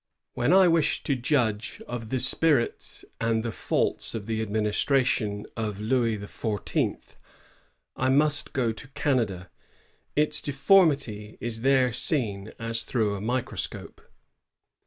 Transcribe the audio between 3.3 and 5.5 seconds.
the faults of the ad ministration